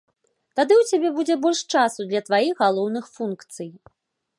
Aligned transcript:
Тады 0.59 0.73
ў 0.83 0.93
цябе 0.93 1.09
будзе 1.19 1.35
больш 1.45 1.61
часу 1.75 2.01
для 2.09 2.21
тваіх 2.31 2.55
галоўных 2.67 3.05
функцый. 3.21 3.69